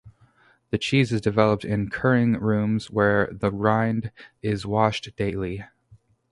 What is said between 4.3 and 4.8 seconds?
is